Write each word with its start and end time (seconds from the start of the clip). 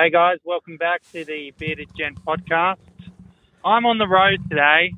Hey 0.00 0.08
guys, 0.08 0.38
welcome 0.44 0.78
back 0.78 1.02
to 1.12 1.26
the 1.26 1.52
Bearded 1.58 1.90
Gent 1.94 2.24
podcast. 2.24 2.78
I'm 3.62 3.84
on 3.84 3.98
the 3.98 4.08
road 4.08 4.38
today, 4.48 4.94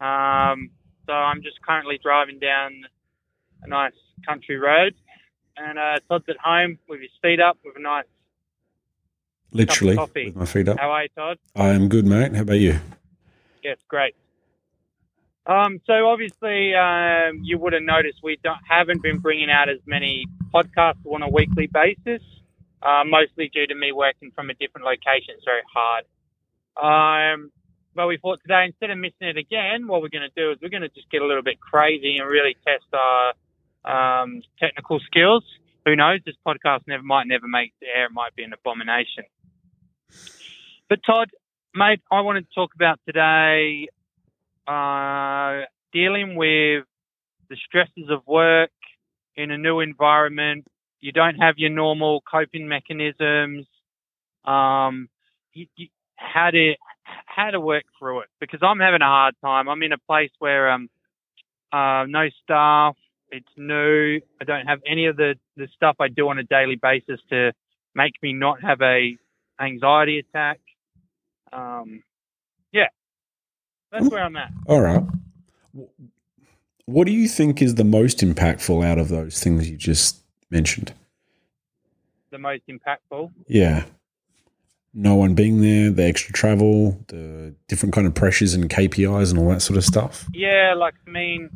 um, 0.00 0.70
so 1.06 1.12
I'm 1.12 1.44
just 1.44 1.62
currently 1.62 2.00
driving 2.02 2.40
down 2.40 2.72
a 3.62 3.68
nice 3.68 3.92
country 4.26 4.58
road, 4.58 4.96
and 5.56 5.78
uh, 5.78 6.00
Todd's 6.08 6.24
at 6.28 6.38
home 6.42 6.76
with 6.88 7.02
his 7.02 7.12
feet 7.22 7.38
up 7.38 7.56
with 7.64 7.76
a 7.76 7.80
nice. 7.80 8.06
Literally, 9.52 9.94
coffee. 9.94 10.26
with 10.26 10.34
my 10.34 10.44
feet 10.44 10.66
up. 10.66 10.80
How 10.80 10.90
are 10.90 11.02
you, 11.04 11.08
Todd? 11.16 11.38
I 11.54 11.68
am 11.68 11.88
good, 11.88 12.04
mate. 12.04 12.34
How 12.34 12.42
about 12.42 12.54
you? 12.54 12.80
Yes, 13.62 13.78
great. 13.86 14.16
Um, 15.46 15.80
so 15.86 16.08
obviously, 16.08 16.74
um, 16.74 17.42
you 17.44 17.58
would 17.58 17.74
have 17.74 17.84
noticed 17.84 18.24
we 18.24 18.40
don't, 18.42 18.58
haven't 18.68 19.04
been 19.04 19.18
bringing 19.18 19.50
out 19.50 19.68
as 19.68 19.78
many 19.86 20.26
podcasts 20.52 21.06
on 21.06 21.22
a 21.22 21.28
weekly 21.28 21.68
basis, 21.68 22.22
uh, 22.86 23.02
mostly 23.04 23.50
due 23.52 23.66
to 23.66 23.74
me 23.74 23.90
working 23.90 24.30
from 24.34 24.50
a 24.50 24.54
different 24.54 24.86
location. 24.86 25.34
It's 25.34 25.44
very 25.44 25.66
hard. 25.66 26.04
Um, 26.78 27.50
but 27.94 28.06
we 28.06 28.18
thought 28.18 28.40
today, 28.42 28.64
instead 28.66 28.90
of 28.90 28.98
missing 28.98 29.26
it 29.26 29.36
again, 29.36 29.88
what 29.88 30.02
we're 30.02 30.12
going 30.12 30.28
to 30.28 30.36
do 30.36 30.52
is 30.52 30.58
we're 30.62 30.68
going 30.68 30.82
to 30.82 30.90
just 30.90 31.10
get 31.10 31.22
a 31.22 31.26
little 31.26 31.42
bit 31.42 31.58
crazy 31.60 32.18
and 32.18 32.28
really 32.28 32.54
test 32.66 32.84
our 32.92 33.32
um, 34.22 34.42
technical 34.60 35.00
skills. 35.00 35.42
Who 35.84 35.96
knows? 35.96 36.20
This 36.24 36.34
podcast 36.46 36.80
never 36.86 37.02
might 37.02 37.26
never 37.26 37.48
make 37.48 37.72
the 37.80 37.86
air. 37.86 38.06
It 38.06 38.12
might 38.12 38.34
be 38.36 38.42
an 38.42 38.52
abomination. 38.52 39.24
But 40.88 41.00
Todd, 41.06 41.30
mate, 41.74 42.00
I 42.10 42.20
wanted 42.20 42.46
to 42.48 42.54
talk 42.54 42.74
about 42.74 43.00
today 43.06 43.88
uh, 44.66 45.64
dealing 45.92 46.36
with 46.36 46.84
the 47.48 47.56
stresses 47.66 48.10
of 48.10 48.26
work 48.26 48.70
in 49.36 49.50
a 49.50 49.58
new 49.58 49.80
environment. 49.80 50.66
You 51.00 51.12
don't 51.12 51.36
have 51.36 51.54
your 51.58 51.70
normal 51.70 52.22
coping 52.30 52.68
mechanisms. 52.68 53.66
Um, 54.44 55.08
you, 55.52 55.66
you, 55.76 55.88
how 56.16 56.50
to 56.50 56.74
how 57.26 57.50
to 57.50 57.60
work 57.60 57.84
through 57.98 58.20
it 58.20 58.28
because 58.40 58.60
I'm 58.62 58.80
having 58.80 59.02
a 59.02 59.06
hard 59.06 59.34
time. 59.44 59.68
I'm 59.68 59.82
in 59.82 59.92
a 59.92 59.98
place 59.98 60.30
where 60.38 60.70
um 60.70 60.88
uh, 61.72 62.04
no 62.08 62.28
staff. 62.42 62.96
It's 63.30 63.48
new. 63.56 64.20
I 64.40 64.44
don't 64.44 64.66
have 64.66 64.80
any 64.86 65.06
of 65.06 65.16
the 65.16 65.34
the 65.56 65.68
stuff 65.74 65.96
I 66.00 66.08
do 66.08 66.28
on 66.28 66.38
a 66.38 66.44
daily 66.44 66.76
basis 66.76 67.20
to 67.30 67.52
make 67.94 68.12
me 68.22 68.32
not 68.32 68.62
have 68.62 68.80
a 68.82 69.16
anxiety 69.60 70.18
attack. 70.18 70.60
Um, 71.52 72.02
yeah, 72.72 72.88
that's 73.90 74.08
where 74.08 74.22
I'm 74.22 74.36
at. 74.36 74.52
All 74.66 74.80
right. 74.80 75.02
What 76.86 77.06
do 77.06 77.12
you 77.12 77.26
think 77.26 77.60
is 77.60 77.74
the 77.74 77.84
most 77.84 78.18
impactful 78.18 78.84
out 78.84 78.98
of 78.98 79.08
those 79.08 79.42
things 79.42 79.68
you 79.68 79.76
just 79.76 80.22
mentioned? 80.50 80.92
The 82.30 82.38
most 82.38 82.62
impactful. 82.68 83.30
Yeah. 83.48 83.84
No 84.92 85.14
one 85.14 85.34
being 85.34 85.60
there, 85.60 85.90
the 85.90 86.04
extra 86.04 86.32
travel, 86.32 86.98
the 87.08 87.54
different 87.68 87.94
kind 87.94 88.06
of 88.06 88.14
pressures 88.14 88.54
and 88.54 88.68
KPIs 88.70 89.30
and 89.30 89.38
all 89.38 89.50
that 89.50 89.60
sort 89.60 89.76
of 89.76 89.84
stuff. 89.84 90.26
Yeah, 90.32 90.74
like 90.76 90.94
I 91.06 91.10
mean, 91.10 91.50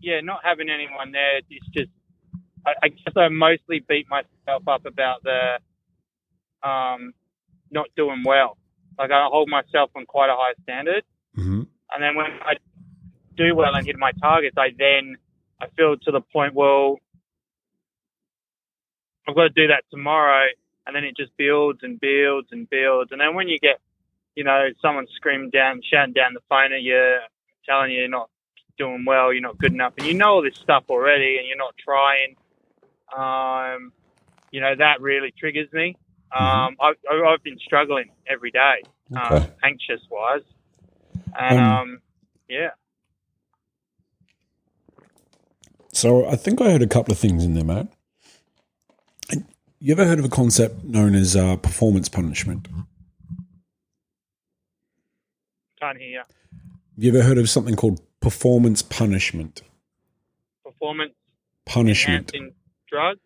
yeah, 0.00 0.20
not 0.20 0.40
having 0.44 0.68
anyone 0.70 1.10
there. 1.12 1.38
It's 1.50 1.66
just, 1.68 1.90
I, 2.64 2.72
I 2.84 2.88
guess 2.88 3.14
I 3.16 3.28
mostly 3.28 3.80
beat 3.88 4.06
myself 4.08 4.66
up 4.68 4.86
about 4.86 5.24
the 5.24 5.58
um, 6.68 7.12
not 7.70 7.88
doing 7.96 8.22
well. 8.24 8.56
Like 8.98 9.10
I 9.10 9.26
hold 9.30 9.48
myself 9.48 9.90
on 9.96 10.06
quite 10.06 10.30
a 10.30 10.36
high 10.36 10.54
standard, 10.62 11.02
Mm-hmm. 11.36 11.62
and 11.94 12.02
then 12.02 12.16
when 12.16 12.26
I 12.42 12.54
do 13.36 13.54
well 13.54 13.72
and 13.74 13.86
hit 13.86 13.96
my 13.96 14.10
targets, 14.20 14.56
I 14.58 14.68
then 14.76 15.16
I 15.60 15.66
feel 15.76 15.96
to 15.96 16.10
the 16.10 16.20
point 16.20 16.54
well, 16.54 16.96
I've 19.28 19.34
got 19.36 19.44
to 19.44 19.50
do 19.50 19.68
that 19.68 19.84
tomorrow, 19.90 20.46
and 20.86 20.96
then 20.96 21.04
it 21.04 21.16
just 21.16 21.32
builds 21.36 21.80
and 21.82 22.00
builds 22.00 22.48
and 22.52 22.68
builds, 22.70 23.12
and 23.12 23.20
then 23.20 23.34
when 23.34 23.48
you 23.48 23.58
get, 23.60 23.78
you 24.34 24.44
know, 24.44 24.68
someone 24.80 25.06
screaming 25.16 25.50
down, 25.50 25.82
shouting 25.92 26.14
down 26.14 26.34
the 26.34 26.40
phone 26.48 26.72
at 26.72 26.82
you, 26.82 27.18
telling 27.68 27.92
you 27.92 28.00
you're 28.00 28.08
not 28.08 28.30
doing 28.78 29.04
well, 29.06 29.32
you're 29.32 29.42
not 29.42 29.58
good 29.58 29.72
enough, 29.72 29.94
and 29.98 30.06
you 30.06 30.14
know 30.14 30.28
all 30.36 30.42
this 30.42 30.56
stuff 30.62 30.84
already, 30.90 31.38
and 31.38 31.46
you're 31.46 31.58
not 31.58 31.74
trying. 31.78 32.36
Um, 33.16 33.92
you 34.50 34.60
know 34.60 34.74
that 34.78 35.00
really 35.02 35.32
triggers 35.38 35.72
me. 35.72 35.98
Um, 36.32 36.76
I, 36.80 36.92
I've 37.10 37.42
been 37.42 37.58
struggling 37.58 38.10
every 38.26 38.50
day, 38.50 38.86
um, 39.16 39.36
Okay. 39.36 39.52
anxious 39.64 40.00
wise, 40.10 40.42
and 41.38 41.58
Um, 41.58 41.64
um, 41.64 42.00
yeah. 42.48 42.70
So 45.92 46.26
I 46.26 46.36
think 46.36 46.60
I 46.60 46.70
heard 46.70 46.82
a 46.82 46.86
couple 46.86 47.12
of 47.12 47.18
things 47.18 47.44
in 47.44 47.54
there, 47.54 47.64
mate. 47.64 47.88
You 49.80 49.92
ever 49.92 50.04
heard 50.04 50.18
of 50.18 50.24
a 50.24 50.28
concept 50.28 50.84
known 50.84 51.14
as 51.14 51.36
uh, 51.36 51.56
performance 51.56 52.08
punishment? 52.08 52.68
Can't 55.80 55.98
hear 55.98 56.08
you. 56.08 56.22
You 56.96 57.10
ever 57.16 57.22
heard 57.22 57.38
of 57.38 57.48
something 57.48 57.76
called 57.76 58.00
performance 58.20 58.82
punishment? 58.82 59.62
Performance 60.64 61.12
Punishment. 61.64 62.32
drugs. 62.88 63.20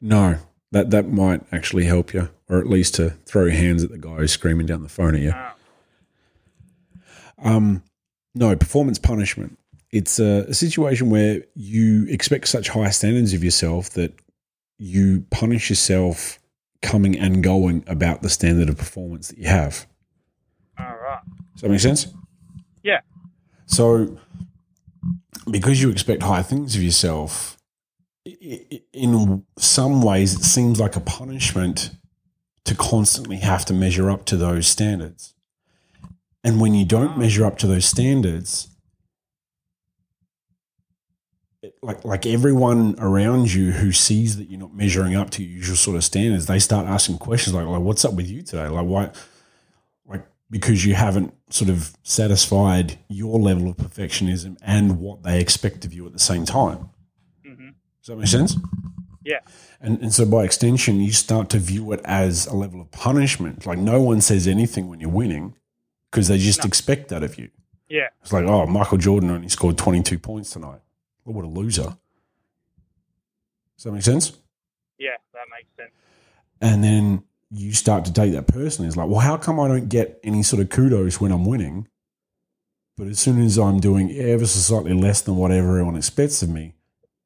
No, 0.00 0.36
that 0.70 0.90
that 0.90 1.08
might 1.08 1.40
actually 1.50 1.84
help 1.86 2.12
you, 2.14 2.28
or 2.48 2.58
at 2.58 2.68
least 2.68 2.94
to 2.96 3.10
throw 3.26 3.50
hands 3.50 3.82
at 3.82 3.90
the 3.90 3.98
guy 3.98 4.16
who's 4.16 4.32
screaming 4.32 4.66
down 4.66 4.82
the 4.82 4.88
phone 4.88 5.14
at 5.16 5.22
you. 5.22 5.32
Oh, 5.34 5.52
Um, 7.38 7.82
no, 8.34 8.54
performance 8.54 8.98
punishment. 8.98 9.58
It's 9.90 10.20
a, 10.20 10.44
a 10.48 10.54
situation 10.54 11.08
where 11.10 11.42
you 11.54 12.06
expect 12.08 12.46
such 12.48 12.68
high 12.68 12.90
standards 12.90 13.32
of 13.32 13.42
yourself 13.42 13.90
that 13.90 14.12
you 14.78 15.26
punish 15.30 15.70
yourself 15.70 16.38
coming 16.80 17.18
and 17.18 17.42
going 17.42 17.84
about 17.86 18.22
the 18.22 18.30
standard 18.30 18.68
of 18.68 18.78
performance 18.78 19.28
that 19.28 19.38
you 19.38 19.48
have. 19.48 19.86
all 20.78 20.86
right. 20.86 21.20
Does 21.54 21.62
that 21.62 21.70
make 21.70 21.80
sense? 21.80 22.06
Yeah. 22.82 23.00
So, 23.66 24.18
because 25.50 25.82
you 25.82 25.90
expect 25.90 26.22
high 26.22 26.42
things 26.42 26.76
of 26.76 26.82
yourself, 26.82 27.56
in 28.24 29.44
some 29.58 30.02
ways, 30.02 30.34
it 30.34 30.44
seems 30.44 30.78
like 30.78 30.96
a 30.96 31.00
punishment 31.00 31.90
to 32.64 32.74
constantly 32.74 33.38
have 33.38 33.64
to 33.64 33.74
measure 33.74 34.10
up 34.10 34.24
to 34.26 34.36
those 34.36 34.66
standards. 34.66 35.34
And 36.44 36.60
when 36.60 36.74
you 36.74 36.84
don't 36.84 37.14
mm. 37.14 37.18
measure 37.18 37.44
up 37.44 37.58
to 37.58 37.66
those 37.66 37.86
standards, 37.86 38.68
like 41.82 42.04
like 42.04 42.24
everyone 42.26 42.94
around 42.98 43.52
you 43.52 43.72
who 43.72 43.90
sees 43.92 44.36
that 44.36 44.48
you're 44.48 44.60
not 44.60 44.74
measuring 44.74 45.16
up 45.16 45.30
to 45.30 45.42
your 45.42 45.52
usual 45.58 45.76
sort 45.76 45.96
of 45.96 46.04
standards, 46.04 46.46
they 46.46 46.58
start 46.58 46.86
asking 46.86 47.18
questions 47.18 47.54
like, 47.54 47.66
like 47.66 47.80
"What's 47.80 48.04
up 48.04 48.14
with 48.14 48.28
you 48.30 48.42
today? 48.42 48.68
Like 48.68 48.86
why?" 48.86 49.10
Like 50.06 50.26
because 50.50 50.84
you 50.84 50.94
haven't 50.94 51.34
sort 51.50 51.68
of 51.70 51.96
satisfied 52.04 52.98
your 53.08 53.38
level 53.40 53.68
of 53.68 53.76
perfectionism 53.76 54.56
and 54.62 55.00
what 55.00 55.22
they 55.24 55.40
expect 55.40 55.84
of 55.84 55.92
you 55.92 56.06
at 56.06 56.12
the 56.12 56.18
same 56.18 56.44
time. 56.44 56.90
hmm 57.44 57.70
Does 58.00 58.06
that 58.06 58.16
make 58.16 58.28
sense? 58.28 58.56
Yeah. 59.24 59.40
And, 59.80 60.00
and 60.00 60.12
so 60.14 60.24
by 60.24 60.44
extension, 60.44 61.00
you 61.00 61.12
start 61.12 61.50
to 61.50 61.58
view 61.58 61.92
it 61.92 62.00
as 62.04 62.46
a 62.46 62.54
level 62.54 62.80
of 62.80 62.90
punishment. 62.90 63.66
Like 63.66 63.78
no 63.78 64.00
one 64.00 64.20
says 64.20 64.46
anything 64.48 64.88
when 64.88 65.00
you're 65.00 65.10
winning 65.10 65.54
because 66.10 66.28
they 66.28 66.38
just 66.38 66.60
No. 66.60 66.66
expect 66.68 67.08
that 67.08 67.22
of 67.22 67.36
you. 67.38 67.50
Yeah. 67.88 68.08
It's 68.22 68.32
like, 68.32 68.44
oh, 68.46 68.64
Michael 68.66 68.96
Jordan 68.98 69.30
only 69.30 69.48
scored 69.50 69.76
22 69.76 70.18
points 70.18 70.50
tonight. 70.50 70.80
Well, 71.28 71.34
what 71.34 71.44
a 71.44 71.48
loser. 71.48 71.94
Does 73.76 73.84
that 73.84 73.92
make 73.92 74.02
sense? 74.02 74.32
Yeah. 74.98 75.16
That 75.34 75.44
makes 75.50 75.68
sense. 75.76 75.92
And 76.62 76.82
then 76.82 77.22
you 77.50 77.74
start 77.74 78.06
to 78.06 78.12
take 78.14 78.32
that 78.32 78.46
personally. 78.46 78.88
It's 78.88 78.96
like, 78.96 79.10
well, 79.10 79.20
how 79.20 79.36
come 79.36 79.60
I 79.60 79.68
don't 79.68 79.90
get 79.90 80.18
any 80.24 80.42
sort 80.42 80.62
of 80.62 80.70
kudos 80.70 81.20
when 81.20 81.30
I'm 81.30 81.44
winning? 81.44 81.86
But 82.96 83.08
as 83.08 83.20
soon 83.20 83.42
as 83.42 83.58
I'm 83.58 83.78
doing 83.78 84.10
ever 84.10 84.46
so 84.46 84.58
slightly 84.58 84.94
less 84.94 85.20
than 85.20 85.36
what 85.36 85.52
everyone 85.52 85.96
expects 85.96 86.42
of 86.42 86.48
me, 86.48 86.72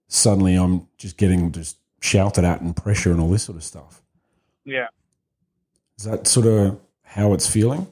suddenly 0.08 0.56
I'm 0.56 0.88
just 0.98 1.16
getting 1.16 1.52
just 1.52 1.78
shouted 2.00 2.44
at 2.44 2.60
and 2.60 2.76
pressure 2.76 3.12
and 3.12 3.20
all 3.20 3.30
this 3.30 3.44
sort 3.44 3.56
of 3.56 3.62
stuff. 3.62 4.02
Yeah. 4.64 4.88
Is 5.96 6.06
that 6.06 6.26
sort 6.26 6.46
of 6.46 6.80
how 7.04 7.34
it's 7.34 7.48
feeling? 7.48 7.86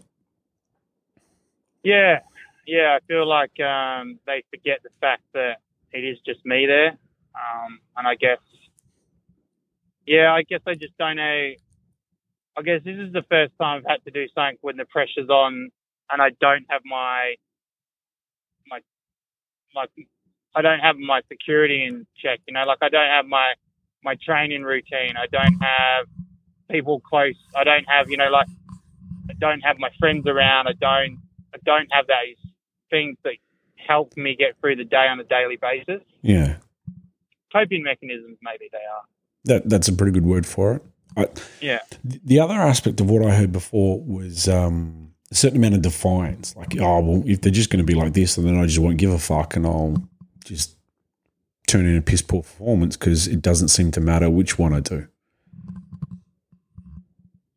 Yeah. 1.85 2.19
Yeah. 2.67 2.99
I 3.01 3.07
feel 3.07 3.29
like 3.29 3.61
um, 3.61 4.19
they 4.27 4.43
forget 4.51 4.83
the 4.83 4.91
fact 5.01 5.23
that 5.35 5.59
it 5.93 6.01
is 6.05 6.19
just 6.27 6.45
me 6.47 6.67
there, 6.67 6.91
um, 7.35 7.81
and 7.97 8.07
I 8.07 8.15
guess. 8.17 8.39
Yeah, 10.07 10.33
I 10.33 10.43
guess 10.43 10.61
I 10.67 10.75
just 10.75 10.97
don't 10.99 11.17
know. 11.17 11.51
I 12.59 12.63
guess 12.63 12.83
this 12.85 12.97
is 12.99 13.13
the 13.13 13.25
first 13.31 13.53
time 13.61 13.79
I've 13.79 13.91
had 13.91 14.05
to 14.05 14.11
do 14.11 14.27
something 14.35 14.59
when 14.63 14.77
the 14.77 14.87
pressure's 14.87 15.31
on, 15.31 15.71
and 16.11 16.23
I 16.23 16.31
don't 16.41 16.67
have 16.71 16.83
my 16.85 17.35
my 18.69 18.81
my 19.75 19.87
I 20.55 20.63
don't 20.63 20.81
have 20.81 20.97
my 20.99 21.23
security 21.29 21.85
in 21.85 22.07
check. 22.23 22.41
You 22.49 22.55
know, 22.55 22.65
like 22.67 22.79
I 22.83 22.89
don't 22.89 23.09
have 23.09 23.27
my 23.27 23.55
my 24.05 24.17
training 24.25 24.63
routine. 24.63 25.15
I 25.17 25.27
don't 25.33 25.61
have 25.63 26.07
people 26.71 27.01
close. 27.01 27.37
I 27.57 27.65
don't 27.65 27.87
have 27.89 28.11
you 28.11 28.17
know 28.17 28.31
like 28.31 28.49
I 29.31 29.35
don't 29.41 29.61
have 29.61 29.79
my 29.79 29.91
friends 29.99 30.27
around. 30.27 30.69
I 30.69 30.73
don't 30.81 31.19
I 31.55 31.59
don't 31.65 31.89
have 31.93 32.07
those 32.07 32.53
things 32.91 33.17
that 33.25 33.35
help 33.87 34.17
me 34.17 34.37
get 34.37 34.55
through 34.61 34.77
the 34.77 34.85
day 34.85 35.07
on 35.09 35.19
a 35.21 35.25
daily 35.25 35.57
basis. 35.57 36.03
Yeah. 36.23 36.57
Coping 37.53 37.83
mechanisms, 37.83 38.39
maybe 38.43 38.69
they 38.73 38.79
are. 38.79 39.03
That 39.45 39.69
that's 39.69 39.89
a 39.89 39.93
pretty 39.93 40.13
good 40.13 40.25
word 40.27 40.47
for 40.47 40.75
it. 40.75 40.83
I, 41.17 41.27
Yeah. 41.61 41.81
the 42.05 42.39
other 42.39 42.55
aspect 42.55 43.01
of 43.01 43.11
what 43.11 43.25
I 43.27 43.35
heard 43.35 43.51
before 43.53 44.01
was 44.01 44.49
um, 44.49 45.13
a 45.31 45.35
certain 45.35 45.57
amount 45.59 45.75
of 45.75 45.83
defiance. 45.83 46.55
Like, 46.55 46.77
oh, 46.79 47.01
well, 47.01 47.23
if 47.27 47.41
they're 47.41 47.51
just 47.51 47.71
going 47.71 47.85
to 47.85 47.93
be 47.93 47.99
like 47.99 48.13
this, 48.13 48.37
then 48.37 48.57
I 48.59 48.67
just 48.67 48.79
won't 48.79 48.99
give 48.99 49.11
a 49.11 49.19
fuck 49.19 49.57
and 49.57 49.67
I'll 49.67 49.97
just 50.45 50.77
turn 51.67 51.87
in 51.87 51.97
a 51.97 52.03
piss 52.03 52.23
poor 52.23 52.43
performance 52.43 52.97
because 52.97 53.27
it 53.27 53.43
doesn't 53.43 53.69
seem 53.69 53.91
to 53.93 54.01
matter 54.01 54.31
which 54.31 54.59
one 54.59 54.73
I 54.73 54.81
do. 54.81 55.09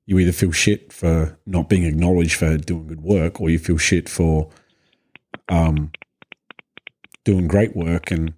You 0.06 0.20
either 0.20 0.32
feel 0.34 0.52
shit 0.52 0.92
for 0.92 1.38
not 1.46 1.70
being 1.70 1.84
acknowledged 1.86 2.36
for 2.36 2.58
doing 2.58 2.88
good 2.88 3.02
work, 3.02 3.40
or 3.40 3.50
you 3.50 3.58
feel 3.58 3.78
shit 3.78 4.10
for 4.10 4.50
um, 5.48 5.92
doing 7.24 7.48
great 7.48 7.76
work 7.76 8.12
and 8.12 8.34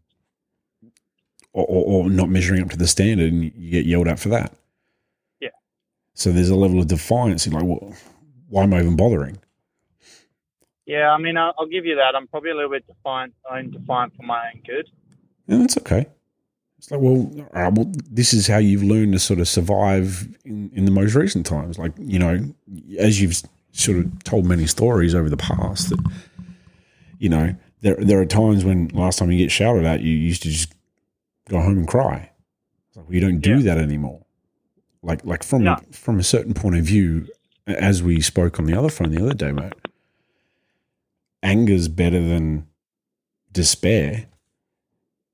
or, 1.53 1.65
or, 1.65 2.03
or 2.03 2.09
not 2.09 2.29
measuring 2.29 2.61
up 2.61 2.69
to 2.69 2.77
the 2.77 2.87
standard, 2.87 3.31
and 3.31 3.43
you 3.43 3.71
get 3.71 3.85
yelled 3.85 4.07
at 4.07 4.19
for 4.19 4.29
that. 4.29 4.53
Yeah. 5.39 5.49
So 6.13 6.31
there's 6.31 6.49
a 6.49 6.55
level 6.55 6.79
of 6.79 6.87
defiance. 6.87 7.45
You're 7.45 7.59
like, 7.59 7.67
well, 7.67 7.95
why 8.49 8.63
am 8.63 8.73
I 8.73 8.79
even 8.79 8.95
bothering? 8.95 9.37
Yeah, 10.85 11.11
I 11.11 11.17
mean, 11.17 11.35
I'll, 11.37 11.53
I'll 11.57 11.65
give 11.65 11.85
you 11.85 11.95
that. 11.95 12.15
I'm 12.15 12.27
probably 12.27 12.51
a 12.51 12.55
little 12.55 12.69
bit 12.69 12.85
defiant, 12.85 13.33
own 13.49 13.71
defiant 13.71 14.15
for 14.15 14.23
my 14.23 14.51
own 14.53 14.61
good. 14.65 14.89
Yeah, 15.47 15.57
that's 15.57 15.77
okay. 15.77 16.05
It's 16.77 16.91
like, 16.91 16.99
well, 16.99 17.31
all 17.37 17.49
right, 17.53 17.67
uh, 17.67 17.71
well, 17.73 17.91
this 18.11 18.33
is 18.33 18.47
how 18.47 18.57
you've 18.57 18.83
learned 18.83 19.13
to 19.13 19.19
sort 19.19 19.39
of 19.39 19.47
survive 19.47 20.27
in, 20.43 20.69
in 20.75 20.85
the 20.85 20.91
most 20.91 21.15
recent 21.15 21.45
times. 21.45 21.79
Like, 21.79 21.93
you 21.97 22.19
know, 22.19 22.53
as 22.99 23.19
you've 23.21 23.41
sort 23.71 23.97
of 23.97 24.23
told 24.23 24.45
many 24.45 24.67
stories 24.67 25.15
over 25.15 25.29
the 25.29 25.37
past 25.37 25.89
that, 25.89 25.99
you 27.17 27.29
know, 27.29 27.55
there 27.85 27.95
there 27.95 28.19
are 28.19 28.25
times 28.25 28.65
when 28.65 28.87
last 28.89 29.19
time 29.19 29.31
you 29.31 29.37
get 29.37 29.51
shouted 29.51 29.85
at, 29.85 30.01
you 30.01 30.11
used 30.15 30.41
to 30.43 30.49
just 30.49 30.73
go 31.47 31.59
home 31.61 31.77
and 31.77 31.87
cry. 31.87 32.31
It's 32.87 32.97
like, 32.97 33.05
you 33.09 33.19
don't 33.21 33.39
do 33.39 33.57
Yeah. 33.59 33.75
that 33.75 33.77
anymore. 33.77 34.25
Like, 35.03 35.23
like 35.23 35.43
from 35.43 35.63
No. 35.63 35.77
from 35.91 36.19
a 36.19 36.23
certain 36.23 36.53
point 36.53 36.77
of 36.77 36.83
view, 36.85 37.27
as 37.67 38.01
we 38.01 38.21
spoke 38.21 38.59
on 38.59 38.65
the 38.65 38.77
other 38.77 38.89
phone 38.89 39.11
the 39.11 39.21
other 39.23 39.33
day, 39.35 39.51
mate. 39.51 39.73
Anger's 41.43 41.87
better 41.87 42.19
than 42.21 42.65
despair 43.51 44.25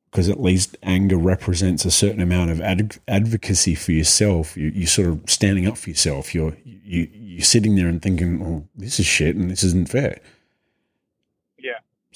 because 0.10 0.28
at 0.28 0.42
least 0.42 0.76
anger 0.84 1.16
represents 1.18 1.86
a 1.86 1.92
certain 1.92 2.20
amount 2.22 2.52
of 2.52 2.60
ad- 2.60 2.98
advocacy 3.08 3.76
for 3.76 3.94
yourself. 3.94 4.58
You, 4.58 4.72
you're 4.76 4.88
sort 4.88 5.08
of 5.08 5.22
standing 5.28 5.68
up 5.68 5.78
for 5.78 5.90
yourself. 5.90 6.36
You're 6.36 6.58
you, 6.66 7.08
you're 7.14 7.46
sitting 7.46 7.76
there 7.76 7.88
and 7.88 8.02
thinking, 8.02 8.42
"Oh, 8.44 8.68
this 8.76 9.00
is 9.00 9.06
shit, 9.06 9.38
and 9.38 9.50
this 9.50 9.64
isn't 9.64 9.90
fair." 9.90 10.20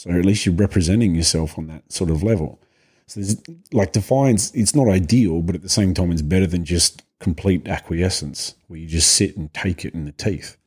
So 0.06 0.12
at 0.12 0.24
least 0.24 0.46
you're 0.46 0.54
representing 0.54 1.16
yourself 1.16 1.58
on 1.58 1.66
that 1.68 1.92
sort 1.92 2.12
of 2.12 2.22
level. 2.22 2.62
So 3.08 3.20
there's 3.20 3.42
like 3.74 3.92
defiance. 3.92 4.54
It's 4.54 4.76
not 4.76 4.88
ideal, 4.88 5.42
but 5.42 5.56
at 5.56 5.64
the 5.64 5.70
same 5.70 5.96
time, 5.96 6.12
it's 6.12 6.22
better 6.22 6.48
than 6.48 6.64
just 6.64 7.02
complete 7.20 7.68
acquiescence, 7.68 8.54
where 8.68 8.80
you 8.80 8.88
just 8.88 9.12
sit 9.12 9.36
and 9.36 9.52
take 9.54 9.84
it 9.84 9.96
in 9.96 10.06
the 10.06 10.12
teeth. 10.12 10.58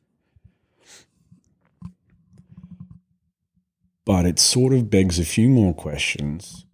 But 4.03 4.25
it 4.25 4.39
sort 4.39 4.73
of 4.73 4.89
begs 4.89 5.19
a 5.19 5.25
few 5.25 5.47
more 5.47 5.73
questions 5.73 6.65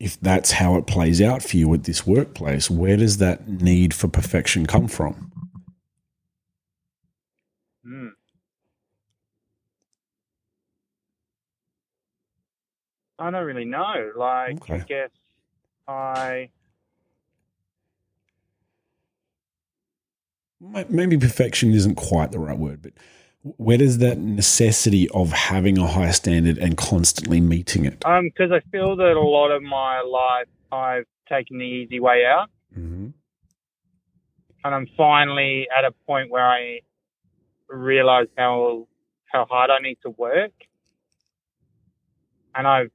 if 0.00 0.20
that's 0.20 0.52
how 0.52 0.76
it 0.76 0.86
plays 0.86 1.22
out 1.22 1.42
for 1.42 1.56
you 1.56 1.72
at 1.72 1.84
this 1.84 2.06
workplace, 2.06 2.70
where 2.70 2.96
does 2.96 3.18
that 3.18 3.48
need 3.48 3.94
for 3.94 4.08
perfection 4.08 4.66
come 4.66 4.88
from? 4.88 5.32
Hmm. 7.84 8.08
I 13.18 13.30
don't 13.30 13.44
really 13.44 13.64
know. 13.64 14.12
Like, 14.16 14.70
I 14.70 14.78
guess 14.78 15.10
I. 15.86 16.50
Maybe 20.88 21.18
perfection 21.18 21.72
isn't 21.72 21.96
quite 21.96 22.32
the 22.32 22.38
right 22.38 22.58
word, 22.58 22.80
but 22.80 22.92
where 23.42 23.76
does 23.76 23.98
that 23.98 24.18
necessity 24.18 25.08
of 25.10 25.30
having 25.30 25.76
a 25.76 25.86
high 25.86 26.10
standard 26.10 26.56
and 26.56 26.76
constantly 26.76 27.38
meeting 27.40 27.84
it? 27.84 28.02
Um, 28.06 28.24
because 28.24 28.50
I 28.50 28.60
feel 28.70 28.96
that 28.96 29.12
a 29.12 29.20
lot 29.20 29.50
of 29.50 29.62
my 29.62 30.00
life 30.00 30.46
I've 30.72 31.04
taken 31.28 31.58
the 31.58 31.64
easy 31.64 32.00
way 32.00 32.24
out, 32.24 32.48
Mm-hmm. 32.76 33.08
and 34.64 34.74
I'm 34.74 34.88
finally 34.96 35.68
at 35.76 35.84
a 35.84 35.92
point 36.06 36.30
where 36.30 36.44
I 36.44 36.80
realize 37.68 38.26
how 38.36 38.88
how 39.26 39.44
hard 39.44 39.70
I 39.70 39.80
need 39.80 39.98
to 40.02 40.10
work, 40.10 40.52
and 42.54 42.66
I've 42.66 42.90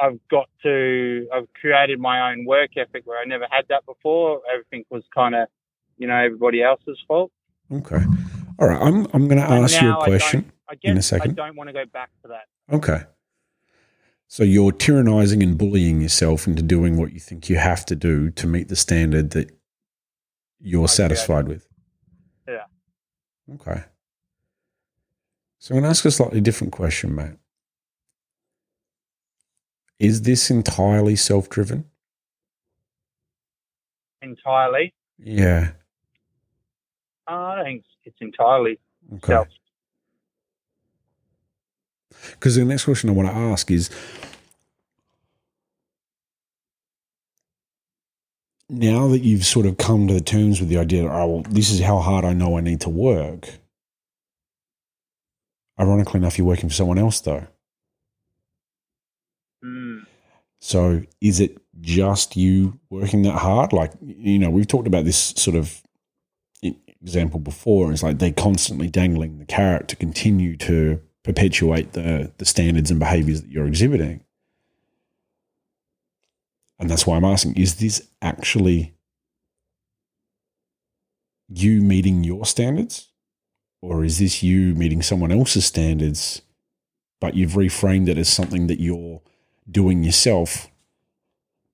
I've 0.00 0.18
got 0.30 0.48
to 0.62 1.26
I've 1.34 1.52
created 1.60 1.98
my 2.00 2.30
own 2.30 2.44
work 2.44 2.70
ethic 2.76 3.02
where 3.06 3.18
I 3.20 3.24
never 3.24 3.46
had 3.50 3.66
that 3.68 3.84
before. 3.86 4.40
Everything 4.52 4.84
was 4.90 5.02
kind 5.14 5.34
of, 5.34 5.48
you 5.98 6.06
know, 6.06 6.16
everybody 6.16 6.62
else's 6.62 6.98
fault. 7.06 7.30
Okay. 7.72 8.02
All 8.58 8.68
right. 8.68 8.80
I'm, 8.80 9.06
I'm 9.12 9.28
going 9.28 9.38
to 9.38 9.44
ask 9.44 9.80
you 9.80 9.92
a 9.92 10.04
question. 10.04 10.50
I 10.68 10.74
In 10.82 10.96
a 10.98 11.02
second. 11.02 11.32
I 11.32 11.46
don't 11.46 11.56
want 11.56 11.68
to 11.68 11.72
go 11.72 11.84
back 11.92 12.10
to 12.22 12.28
that. 12.28 12.74
Okay. 12.74 13.02
So 14.28 14.44
you're 14.44 14.70
tyrannizing 14.72 15.42
and 15.42 15.58
bullying 15.58 16.00
yourself 16.00 16.46
into 16.46 16.62
doing 16.62 16.96
what 16.96 17.12
you 17.12 17.20
think 17.20 17.48
you 17.48 17.56
have 17.56 17.84
to 17.86 17.96
do 17.96 18.30
to 18.30 18.46
meet 18.46 18.68
the 18.68 18.76
standard 18.76 19.30
that 19.30 19.50
you're 20.60 20.84
Okay. 20.84 20.92
satisfied 20.92 21.48
with. 21.48 21.66
Yeah. 22.46 22.64
Okay. 23.54 23.82
So 25.58 25.74
I'm 25.74 25.80
going 25.80 25.84
to 25.84 25.90
ask 25.90 26.04
a 26.04 26.10
slightly 26.10 26.40
different 26.40 26.72
question, 26.72 27.14
mate. 27.14 27.36
Is 30.00 30.22
this 30.22 30.50
entirely 30.50 31.14
self 31.14 31.50
driven? 31.50 31.84
Entirely. 34.22 34.94
Yeah. 35.18 35.72
Uh, 37.28 37.32
I 37.34 37.56
don't 37.56 37.64
think 37.66 37.84
it's 38.04 38.16
entirely 38.20 38.78
Okay. 39.14 39.32
self. 39.34 39.48
Because 42.32 42.56
the 42.56 42.64
next 42.64 42.86
question 42.86 43.10
I 43.10 43.12
want 43.12 43.28
to 43.28 43.34
ask 43.34 43.70
is 43.70 43.90
now 48.70 49.08
that 49.08 49.20
you've 49.20 49.44
sort 49.44 49.66
of 49.66 49.76
come 49.76 50.06
to 50.08 50.14
the 50.14 50.20
terms 50.20 50.60
with 50.60 50.70
the 50.70 50.78
idea 50.78 51.02
that, 51.02 51.10
oh, 51.10 51.26
well, 51.26 51.42
this 51.42 51.70
is 51.70 51.80
how 51.80 51.98
hard 51.98 52.24
I 52.24 52.32
know 52.32 52.56
I 52.56 52.62
need 52.62 52.80
to 52.82 52.88
work. 52.88 53.48
Ironically 55.78 56.18
enough, 56.18 56.38
you're 56.38 56.46
working 56.46 56.68
for 56.70 56.74
someone 56.74 56.98
else, 56.98 57.20
though. 57.20 57.46
Mm. 59.64 60.06
So 60.60 61.02
is 61.20 61.40
it 61.40 61.58
just 61.80 62.36
you 62.36 62.78
working 62.90 63.22
that 63.22 63.38
hard? 63.38 63.72
Like, 63.72 63.92
you 64.04 64.38
know, 64.38 64.50
we've 64.50 64.68
talked 64.68 64.86
about 64.86 65.04
this 65.04 65.18
sort 65.36 65.56
of 65.56 65.82
example 66.62 67.40
before. 67.40 67.92
It's 67.92 68.02
like 68.02 68.18
they're 68.18 68.32
constantly 68.32 68.88
dangling 68.88 69.38
the 69.38 69.46
carrot 69.46 69.88
to 69.88 69.96
continue 69.96 70.56
to 70.58 71.00
perpetuate 71.24 71.92
the, 71.92 72.32
the 72.38 72.44
standards 72.44 72.90
and 72.90 73.00
behaviors 73.00 73.42
that 73.42 73.50
you're 73.50 73.66
exhibiting. 73.66 74.24
And 76.78 76.88
that's 76.88 77.06
why 77.06 77.16
I'm 77.16 77.24
asking 77.24 77.56
is 77.56 77.76
this 77.76 78.08
actually 78.22 78.94
you 81.48 81.82
meeting 81.82 82.24
your 82.24 82.46
standards? 82.46 83.08
Or 83.82 84.04
is 84.04 84.18
this 84.18 84.42
you 84.42 84.74
meeting 84.74 85.00
someone 85.00 85.32
else's 85.32 85.64
standards, 85.64 86.42
but 87.18 87.34
you've 87.34 87.52
reframed 87.52 88.08
it 88.08 88.18
as 88.18 88.28
something 88.28 88.66
that 88.66 88.78
you're 88.78 89.22
doing 89.70 90.02
yourself 90.04 90.68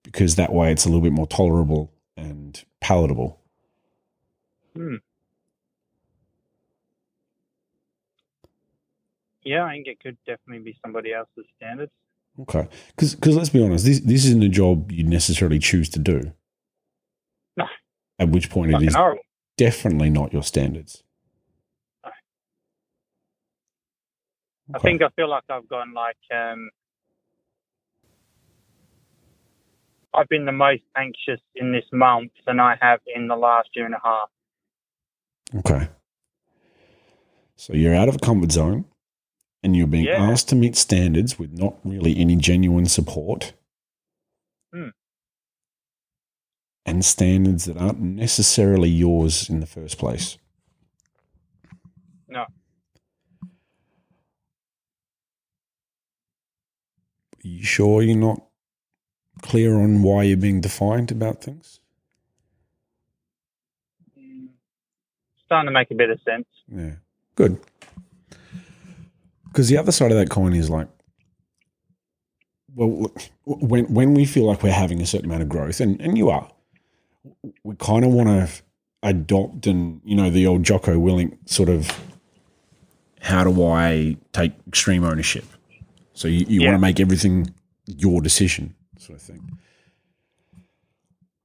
because 0.03 0.37
that 0.37 0.53
way 0.53 0.71
it's 0.71 0.85
a 0.85 0.89
little 0.89 1.03
bit 1.03 1.13
more 1.13 1.27
tolerable 1.27 1.93
and 2.17 2.65
palatable. 2.81 3.41
Hmm. 4.75 4.97
Yeah, 9.43 9.65
I 9.65 9.73
think 9.73 9.87
it 9.87 10.01
could 10.01 10.17
definitely 10.27 10.65
be 10.65 10.79
somebody 10.83 11.13
else's 11.13 11.45
standards. 11.57 11.93
Okay, 12.41 12.69
because 12.97 13.17
let's 13.37 13.49
be 13.49 13.63
honest, 13.63 13.85
this 13.85 14.01
this 14.01 14.25
isn't 14.27 14.43
a 14.43 14.49
job 14.49 14.93
you 14.93 15.05
necessarily 15.05 15.59
choose 15.59 15.89
to 15.91 15.99
do. 15.99 16.33
No. 17.57 17.65
At 18.19 18.29
which 18.29 18.51
point 18.51 18.75
it 18.75 18.83
is 18.83 18.95
horrible. 18.95 19.23
definitely 19.57 20.11
not 20.11 20.33
your 20.33 20.43
standards. 20.43 21.03
No. 22.05 22.11
I 24.75 24.79
think 24.81 25.03
I 25.03 25.09
feel 25.11 25.31
like 25.31 25.45
I've 25.49 25.69
gone 25.69 25.95
like 25.95 26.17
um, 26.35 26.69
I've 30.17 30.29
been 30.29 30.47
the 30.47 30.53
most 30.53 30.83
anxious 30.97 31.41
in 31.55 31.73
this 31.73 31.85
month 31.93 32.33
than 32.47 32.59
I 32.59 32.77
have 32.81 33.01
in 33.15 33.29
the 33.29 33.37
last 33.37 33.69
year 33.75 33.85
and 33.85 33.95
a 33.95 34.01
half. 34.03 34.31
Okay. 35.57 35.89
So 37.57 37.75
you're 37.75 37.95
out 37.95 38.09
of 38.09 38.17
a 38.17 38.19
comfort 38.19 38.53
zone 38.53 38.87
and 39.63 39.77
you're 39.77 39.87
being 39.87 40.05
Yeah. 40.07 40.23
asked 40.31 40.49
to 40.51 40.57
meet 40.57 40.77
standards 40.77 41.39
with 41.39 41.53
not 41.53 41.77
really 41.85 42.17
any 42.17 42.37
genuine 42.37 42.87
support. 42.87 43.53
Hmm. 44.73 44.89
And 46.85 47.05
standards 47.05 47.65
that 47.67 47.77
aren't 47.77 48.01
necessarily 48.01 48.89
yours 48.89 49.51
in 49.51 49.61
the 49.61 49.67
first 49.67 49.99
place. 49.99 50.39
No. 52.29 52.43
Are 52.43 52.47
you 57.43 57.63
sure 57.63 58.03
you're 58.03 58.17
not 58.17 58.46
clear 59.43 59.75
on 59.77 60.03
why 60.03 60.23
you're 60.25 60.37
being 60.37 60.61
defiant 60.61 61.11
about 61.11 61.43
things? 61.43 61.81
starting 65.45 65.69
to 65.69 65.73
make 65.73 65.89
a 65.93 65.95
bit 65.95 66.11
of 66.11 66.19
sense. 66.23 66.45
Yeah. 66.67 66.95
Good. 67.37 67.57
Because 69.45 69.69
the 69.69 69.79
other 69.79 69.93
side 69.93 70.11
of 70.11 70.19
that 70.19 70.29
coin 70.29 70.53
is 70.55 70.69
like, 70.69 70.89
well, 72.75 73.03
look, 73.03 73.23
when 73.45 73.85
when 73.95 74.13
we 74.13 74.25
feel 74.25 74.45
like 74.45 74.65
we're 74.65 74.73
having 74.73 75.01
a 75.01 75.07
certain 75.07 75.27
amount 75.27 75.43
of 75.43 75.49
growth, 75.49 75.79
and, 75.81 76.01
and 76.01 76.19
you 76.19 76.31
are, 76.31 76.51
we 77.63 77.77
kind 77.77 78.05
of 78.05 78.11
want 78.11 78.29
to 78.29 78.51
adopt 79.05 79.69
and, 79.69 80.01
you 80.05 80.17
know, 80.17 80.31
the 80.31 80.49
old 80.49 80.65
Jocko 80.65 80.97
Willink 80.97 81.37
sort 81.49 81.69
of, 81.69 81.89
how 83.21 83.45
do 83.45 83.65
I 83.65 84.17
take 84.33 84.53
extreme 84.67 85.05
ownership? 85.05 85.45
So 86.13 86.27
you, 86.27 86.45
you 86.49 86.61
Yeah. 86.63 86.71
want 86.71 86.77
to 86.79 86.81
make 86.83 86.99
everything 86.99 87.55
your 87.87 88.21
decision, 88.21 88.75
sort 89.01 89.19
of 89.19 89.23
thing. 89.23 89.59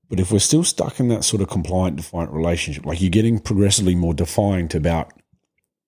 But 0.10 0.20
if 0.20 0.32
we're 0.32 0.40
still 0.40 0.66
stuck 0.66 1.00
in 1.00 1.08
that 1.08 1.24
sort 1.24 1.42
of 1.42 1.48
compliant, 1.48 1.96
defiant 1.96 2.32
relationship, 2.32 2.86
like 2.86 3.02
you're 3.02 3.10
getting 3.10 3.40
progressively 3.40 3.96
more 3.96 4.14
defiant 4.14 4.76
about 4.76 5.14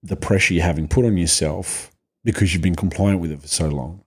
the 0.01 0.15
pressure 0.15 0.53
you're 0.53 0.63
having 0.63 0.88
put 0.88 1.03
on 1.03 1.17
yourself 1.17 1.91
because 2.24 2.53
you've 2.53 2.63
been 2.63 2.75
compliant 2.75 3.20
with 3.20 3.32
it 3.32 3.41
for 3.41 3.48
so 3.48 3.67
long. 3.67 4.03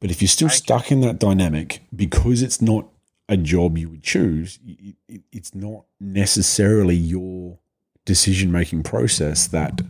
But 0.00 0.10
if 0.10 0.20
you're 0.20 0.28
still 0.28 0.50
stuck 0.50 0.92
in 0.92 1.00
that 1.00 1.18
dynamic 1.18 1.82
because 1.94 2.42
it's 2.42 2.60
not 2.60 2.88
a 3.28 3.36
job 3.36 3.78
you 3.78 3.88
would 3.88 4.02
choose, 4.02 4.58
it, 4.64 4.96
it, 5.08 5.22
it's 5.32 5.54
not 5.54 5.84
necessarily 5.98 6.94
your 6.94 7.58
decision 8.04 8.52
making 8.52 8.82
process 8.82 9.46
that 9.48 9.80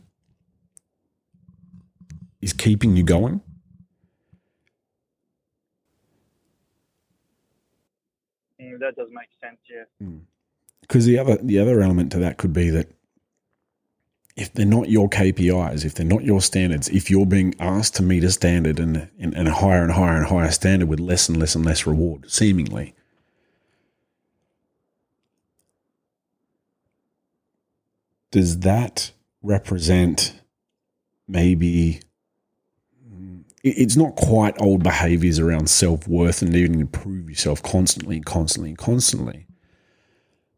is 2.41 2.53
keeping 2.53 2.97
you 2.97 3.03
going. 3.03 3.41
That 8.81 8.97
doesn't 8.97 9.15
make 9.15 9.29
sense. 9.41 9.59
Yeah. 9.71 9.85
Hmm. 10.07 10.19
because 10.83 11.05
the 11.05 11.19
other 11.19 11.39
the 11.43 11.59
other 11.59 11.81
element 11.81 12.13
to 12.13 12.19
that 12.19 12.37
could 12.39 12.53
be 12.53 12.71
that 12.71 12.89
if 14.37 14.53
they're 14.53 14.65
not 14.65 14.89
your 14.89 15.11
KPIs, 15.11 15.85
if 15.85 15.95
they're 15.95 16.07
not 16.07 16.23
your 16.23 16.41
standards, 16.41 16.89
if 16.89 17.11
you're 17.11 17.27
being 17.27 17.57
asked 17.59 17.97
to 17.97 18.05
meet 18.05 18.23
a 18.23 18.31
standard 18.31 18.79
and, 18.79 19.09
and, 19.19 19.35
and 19.35 19.49
a 19.49 19.53
higher 19.53 19.83
and 19.83 19.91
higher 19.91 20.17
and 20.17 20.27
higher 20.27 20.53
standard 20.53 20.89
with 20.89 21.01
less 21.01 21.29
and 21.29 21.41
less 21.41 21.57
and 21.57 21.65
less 21.65 21.89
reward, 21.89 22.31
seemingly, 22.31 22.95
does 28.31 28.61
that 28.61 29.11
represent 29.43 30.41
maybe 31.27 32.01
it's 33.77 33.97
not 33.97 34.15
quite 34.17 34.61
old 34.61 34.83
behaviors 34.83 35.39
around 35.39 35.69
self-worth 35.69 36.43
and 36.43 36.53
needing 36.53 36.75
to 36.75 36.81
improve 36.81 37.29
yourself 37.29 37.63
constantly 37.63 38.17
and 38.17 38.27
constantly 38.27 38.71
and 38.71 38.79
constantly 38.79 39.47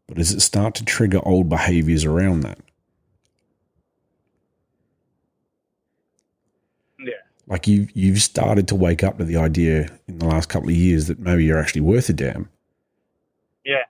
but 0.07 0.17
does 0.17 0.31
it 0.33 0.41
start 0.41 0.75
to 0.75 0.83
trigger 0.85 1.19
old 1.25 1.47
behaviors 1.49 2.03
around 2.05 2.41
that 2.41 2.59
Yeah. 6.99 7.13
like 7.47 7.67
you 7.67 7.87
you've 7.93 8.21
started 8.21 8.67
to 8.67 8.75
wake 8.75 9.03
up 9.03 9.17
to 9.17 9.25
the 9.25 9.37
idea 9.37 9.87
in 10.07 10.19
the 10.19 10.25
last 10.25 10.49
couple 10.49 10.69
of 10.69 10.75
years 10.75 11.07
that 11.07 11.19
maybe 11.19 11.45
you're 11.45 11.59
actually 11.59 11.81
worth 11.81 12.09
a 12.09 12.13
damn 12.13 12.49
Yeah. 13.65 13.83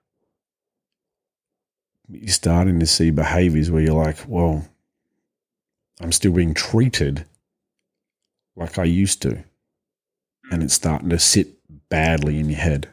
you're 2.09 2.29
starting 2.29 2.79
to 2.79 2.85
see 2.85 3.09
behaviors 3.11 3.69
where 3.69 3.81
you're 3.81 3.93
like 4.05 4.17
well 4.27 4.65
i'm 6.01 6.11
still 6.11 6.31
being 6.31 6.53
treated 6.53 7.25
like 8.55 8.77
i 8.77 8.83
used 8.83 9.21
to 9.21 9.43
and 10.51 10.61
it's 10.63 10.73
starting 10.73 11.09
to 11.09 11.19
sit 11.19 11.47
badly 11.89 12.39
in 12.39 12.49
your 12.49 12.59
head 12.59 12.89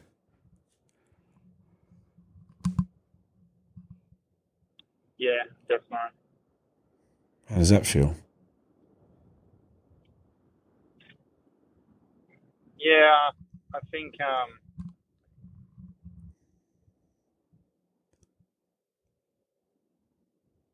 Yeah. 5.18 5.42
Definitely. 5.68 5.96
how 7.48 7.56
does 7.56 7.70
that 7.70 7.86
feel 7.86 8.14
Yeah. 12.78 13.30
I 13.74 13.80
think. 13.90 14.14
Um, 14.20 14.58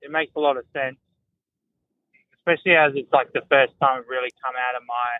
it 0.03 0.11
makes 0.11 0.33
a 0.37 0.41
lot 0.41 0.57
of 0.57 0.65
sense, 0.73 0.97
especially 2.47 2.73
as 2.73 2.93
it's 2.95 3.13
like 3.13 3.33
the 3.33 3.41
first 3.49 3.73
time 3.81 4.01
I've 4.01 4.09
really 4.09 4.31
come 4.43 4.55
out 4.69 4.77
of 4.77 4.83
my 4.87 5.19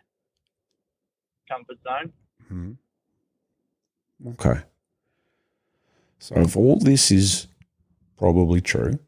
comfort 1.49 1.79
zone. 1.83 2.13
Mm-hmm. 2.53 2.73
Okay. 4.31 4.61
So 6.19 6.37
if 6.37 6.57
all 6.57 6.79
this 6.79 7.11
is 7.11 7.49
probably 8.19 8.61
true, 8.61 8.99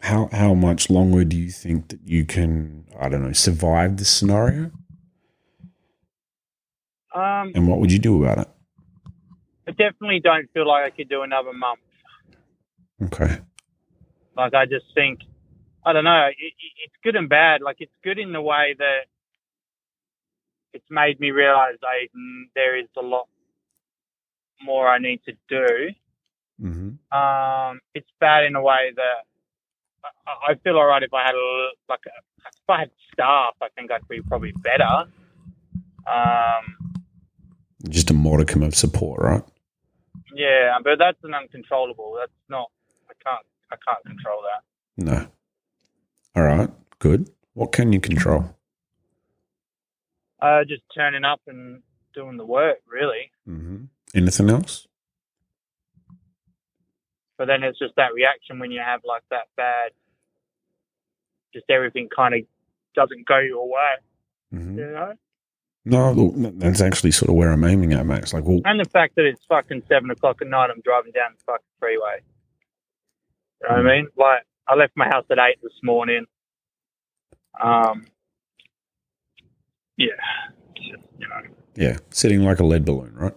how 0.00 0.28
how 0.32 0.54
much 0.54 0.90
longer 0.90 1.24
do 1.24 1.36
you 1.36 1.50
think 1.50 1.88
that 1.88 2.00
you 2.04 2.24
can 2.24 2.84
I 2.98 3.08
don't 3.08 3.22
know 3.22 3.32
survive 3.32 3.96
this 3.96 4.10
scenario? 4.10 4.70
Um, 7.14 7.52
And 7.54 7.68
what 7.68 7.78
would 7.78 7.92
you 7.92 8.00
do 8.00 8.24
about 8.24 8.38
it? 8.38 8.48
I 9.68 9.70
definitely 9.70 10.20
don't 10.20 10.50
feel 10.52 10.66
like 10.66 10.84
I 10.84 10.90
could 10.90 11.08
do 11.08 11.22
another 11.22 11.52
month. 11.52 11.78
Okay. 13.02 13.38
Like 14.36 14.54
I 14.54 14.66
just 14.66 14.86
think, 14.94 15.20
I 15.84 15.92
don't 15.92 16.04
know. 16.04 16.26
It, 16.26 16.34
it, 16.38 16.72
it's 16.84 16.94
good 17.02 17.16
and 17.16 17.28
bad. 17.28 17.62
Like 17.62 17.76
it's 17.80 17.94
good 18.02 18.18
in 18.18 18.32
the 18.32 18.40
way 18.40 18.74
that 18.78 19.02
it's 20.72 20.90
made 20.90 21.20
me 21.20 21.30
realize 21.30 21.76
I 21.82 22.08
there 22.54 22.78
is 22.78 22.88
a 22.98 23.02
lot 23.02 23.28
more 24.62 24.88
I 24.88 24.98
need 24.98 25.20
to 25.26 25.32
do. 25.48 25.90
Mm-hmm. 26.60 27.16
Um, 27.16 27.80
it's 27.94 28.08
bad 28.20 28.44
in 28.44 28.56
a 28.56 28.62
way 28.62 28.92
that 28.94 29.24
I, 30.26 30.52
I 30.52 30.54
feel 30.56 30.76
alright 30.76 31.02
if 31.02 31.12
I 31.12 31.24
had 31.24 31.34
a 31.34 31.68
like 31.88 32.00
a, 32.06 32.10
if 32.46 32.68
I 32.68 32.80
had 32.80 32.90
staff. 33.12 33.54
I 33.62 33.68
think 33.76 33.90
I'd 33.90 34.06
be 34.08 34.20
probably 34.22 34.52
better. 34.52 35.08
Um, 36.06 36.94
Just 37.88 38.10
a 38.10 38.14
modicum 38.14 38.62
of 38.62 38.74
support, 38.74 39.22
right? 39.22 39.42
yeah, 40.34 40.76
but 40.82 40.98
that's 40.98 41.22
an 41.22 41.34
uncontrollable. 41.34 42.16
That's 42.18 42.32
not. 42.48 42.70
I 43.08 43.14
can't. 43.22 43.46
I 43.74 43.92
can't 43.92 44.04
control 44.06 44.42
that. 44.42 45.04
No. 45.04 45.26
All 46.36 46.42
right. 46.42 46.70
Good. 46.98 47.30
What 47.54 47.72
can 47.72 47.92
you 47.92 48.00
control? 48.00 48.56
Uh, 50.40 50.64
just 50.64 50.82
turning 50.94 51.24
up 51.24 51.40
and 51.46 51.82
doing 52.14 52.36
the 52.36 52.44
work, 52.46 52.78
really. 52.86 53.30
Mm-hmm. 53.48 53.84
Anything 54.14 54.50
else? 54.50 54.86
But 57.38 57.46
then 57.46 57.62
it's 57.64 57.78
just 57.78 57.94
that 57.96 58.14
reaction 58.14 58.58
when 58.58 58.70
you 58.70 58.80
have 58.84 59.00
like 59.04 59.22
that 59.30 59.48
bad, 59.56 59.90
just 61.52 61.64
everything 61.68 62.08
kind 62.14 62.34
of 62.34 62.40
doesn't 62.94 63.26
go 63.26 63.38
your 63.38 63.66
way, 63.68 63.94
Mm-hmm. 64.54 64.78
you 64.78 64.86
know? 64.86 65.12
No, 65.86 66.12
look, 66.12 66.58
that's 66.58 66.80
actually 66.80 67.10
sort 67.10 67.28
of 67.28 67.34
where 67.34 67.50
I'm 67.50 67.64
aiming 67.64 67.92
at, 67.92 68.06
Max. 68.06 68.32
Like, 68.32 68.44
well, 68.44 68.60
And 68.64 68.80
the 68.80 68.88
fact 68.88 69.16
that 69.16 69.26
it's 69.26 69.44
fucking 69.46 69.82
seven 69.88 70.10
o'clock 70.10 70.40
at 70.40 70.48
night, 70.48 70.70
I'm 70.70 70.80
driving 70.82 71.12
down 71.12 71.32
the 71.36 71.44
fucking 71.44 71.64
freeway. 71.78 72.20
You 73.64 73.70
know 73.70 73.82
what 73.82 73.90
I 73.90 73.96
mean? 73.96 74.08
Like, 74.16 74.42
I 74.68 74.74
left 74.74 74.92
my 74.94 75.06
house 75.06 75.24
at 75.30 75.38
eight 75.38 75.58
this 75.62 75.72
morning. 75.82 76.26
Um, 77.62 78.04
yeah, 79.96 80.08
just, 80.76 81.02
you 81.18 81.28
know, 81.28 81.40
yeah, 81.74 81.96
sitting 82.10 82.42
like 82.42 82.60
a 82.60 82.64
lead 82.64 82.84
balloon, 82.84 83.14
right? 83.14 83.32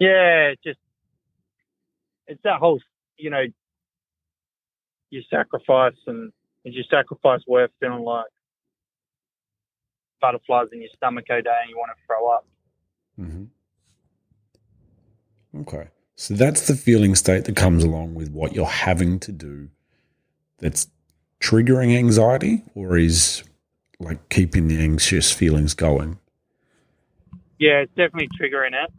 yeah, 0.00 0.48
it's 0.52 0.62
just 0.62 0.78
it's 2.26 2.40
that 2.42 2.58
whole, 2.58 2.80
you 3.16 3.30
know, 3.30 3.44
you 5.10 5.22
sacrifice 5.30 5.94
and 6.06 6.32
is 6.64 6.74
your 6.74 6.84
sacrifice 6.90 7.40
worth 7.46 7.70
feeling 7.78 8.02
like 8.02 8.26
butterflies 10.20 10.68
in 10.72 10.80
your 10.80 10.90
stomach 10.96 11.26
all 11.30 11.42
day 11.42 11.50
and 11.62 11.70
you 11.70 11.76
want 11.76 11.92
to 11.94 12.06
throw 12.06 12.28
up? 12.28 12.46
Mm-hmm. 13.20 13.44
Okay. 15.60 15.88
So 16.16 16.34
that's 16.34 16.66
the 16.68 16.76
feeling 16.76 17.14
state 17.14 17.44
that 17.46 17.56
comes 17.56 17.82
along 17.82 18.14
with 18.14 18.30
what 18.30 18.54
you're 18.54 18.66
having 18.66 19.18
to 19.20 19.32
do 19.32 19.68
that's 20.58 20.88
triggering 21.40 21.96
anxiety 21.96 22.62
or 22.74 22.96
is 22.96 23.42
like 23.98 24.28
keeping 24.28 24.68
the 24.68 24.78
anxious 24.78 25.32
feelings 25.32 25.74
going. 25.74 26.18
Yeah, 27.58 27.80
it's 27.82 27.92
definitely 27.94 28.28
triggering 28.40 28.72
it. 28.72 28.90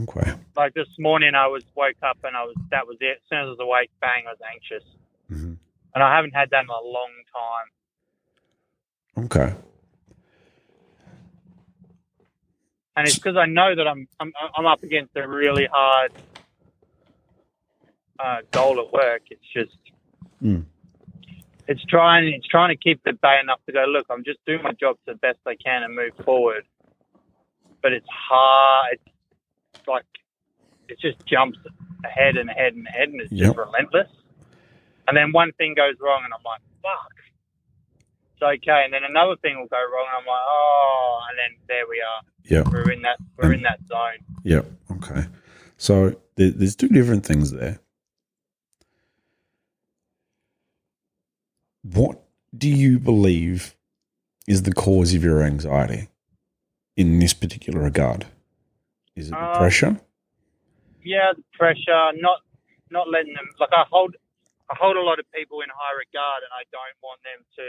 Okay. 0.00 0.34
Like 0.56 0.74
this 0.74 0.88
morning, 0.98 1.34
I 1.34 1.46
was 1.46 1.62
woke 1.76 1.96
up 2.02 2.18
and 2.24 2.36
I 2.36 2.42
was 2.42 2.56
that 2.70 2.86
was 2.86 2.96
it. 3.00 3.18
As 3.22 3.28
soon 3.28 3.38
as 3.38 3.46
I 3.46 3.50
was 3.50 3.58
awake, 3.60 3.90
bang, 4.00 4.24
I 4.26 4.30
was 4.30 4.40
anxious, 4.52 4.84
hmm 5.28 5.54
and 5.94 6.02
I 6.02 6.16
haven't 6.16 6.34
had 6.34 6.50
that 6.50 6.64
in 6.64 6.68
a 6.68 6.72
long 6.72 7.12
time. 9.16 9.24
Okay. 9.24 9.54
And 12.96 13.06
it's 13.08 13.16
because 13.18 13.36
I 13.36 13.46
know 13.46 13.74
that 13.74 13.86
I'm 13.88 14.06
I'm 14.20 14.32
I'm 14.56 14.66
up 14.66 14.82
against 14.82 15.16
a 15.16 15.26
really 15.26 15.66
hard 15.72 16.12
uh, 18.18 18.38
goal 18.52 18.78
at 18.80 18.92
work. 18.92 19.22
It's 19.30 19.44
just 19.52 19.76
Mm. 20.42 20.64
it's 21.68 21.84
trying 21.86 22.32
it's 22.34 22.46
trying 22.46 22.68
to 22.70 22.76
keep 22.76 23.02
the 23.04 23.12
bay 23.14 23.38
enough 23.42 23.60
to 23.66 23.72
go. 23.72 23.84
Look, 23.86 24.06
I'm 24.10 24.24
just 24.24 24.38
doing 24.46 24.62
my 24.62 24.72
job 24.72 24.96
to 25.06 25.12
the 25.12 25.18
best 25.18 25.38
I 25.46 25.54
can 25.56 25.82
and 25.82 25.94
move 25.94 26.12
forward. 26.24 26.64
But 27.82 27.92
it's 27.92 28.06
hard. 28.10 28.98
It's 29.74 29.88
like 29.88 30.04
it 30.88 30.98
just 31.00 31.24
jumps 31.26 31.58
ahead 32.04 32.36
and 32.36 32.50
ahead 32.50 32.74
and 32.74 32.86
ahead, 32.86 33.08
and 33.08 33.20
it's 33.20 33.32
Yep. 33.32 33.46
just 33.46 33.58
relentless. 33.58 34.08
And 35.08 35.16
then 35.16 35.32
one 35.32 35.52
thing 35.52 35.74
goes 35.74 35.94
wrong, 36.00 36.22
and 36.24 36.32
I'm 36.32 36.42
like, 36.44 36.60
fuck. 36.82 37.12
It's 38.34 38.42
okay. 38.42 38.82
And 38.84 38.92
then 38.92 39.02
another 39.04 39.36
thing 39.42 39.58
will 39.58 39.68
go 39.68 39.76
wrong, 39.76 40.06
and 40.08 40.22
I'm 40.22 40.26
like, 40.26 40.42
oh, 40.46 41.20
and 41.30 41.38
then 41.38 41.60
there 41.68 41.84
we 41.88 42.00
are. 42.02 42.22
Yep. 42.44 42.72
We're 42.72 42.90
in 42.92 43.02
that. 43.02 43.18
We're 43.36 43.52
in 43.52 43.62
that 43.62 43.80
zone. 43.86 44.18
Yep. 44.44 44.66
Okay. 44.96 45.26
So 45.76 46.16
there, 46.36 46.50
there's 46.50 46.76
two 46.76 46.88
different 46.88 47.24
things 47.24 47.50
there. 47.52 47.78
What 51.82 52.22
do 52.56 52.68
you 52.68 52.98
believe 52.98 53.74
is 54.46 54.62
the 54.62 54.72
cause 54.72 55.14
of 55.14 55.22
your 55.22 55.42
anxiety 55.42 56.08
in 56.96 57.18
this 57.18 57.34
particular 57.34 57.80
regard? 57.80 58.26
Is 59.16 59.28
it 59.28 59.30
the 59.32 59.38
Um, 59.38 59.56
pressure? 59.56 60.00
Yeah, 61.02 61.32
the 61.36 61.44
pressure, 61.52 62.12
not 62.16 62.40
not 62.90 63.08
letting 63.10 63.34
them. 63.34 63.48
Like 63.60 63.70
I 63.72 63.84
hold, 63.90 64.16
I 64.70 64.76
hold 64.78 64.96
a 64.96 65.02
lot 65.02 65.18
of 65.18 65.26
people 65.32 65.60
in 65.60 65.68
high 65.68 65.94
regard, 65.98 66.42
and 66.42 66.52
I 66.52 66.62
don't 66.72 66.96
want 67.02 67.20
them 67.22 67.44
to, 67.56 67.66